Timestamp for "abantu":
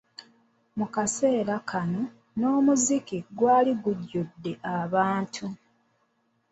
4.79-5.45